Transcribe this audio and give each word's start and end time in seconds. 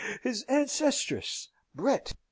he! 0.23 0.29
his 0.29 0.43
ancestress! 0.49 1.49
Brett! 1.75 2.11